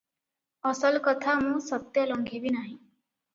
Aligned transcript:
ଅସଲ 0.69 1.01
କଥା 1.07 1.35
ମୁଁ 1.41 1.59
ସତ୍ୟ 1.67 2.07
ଲଙ୍ଘିବି 2.13 2.55
ନାହିଁ। 2.57 2.73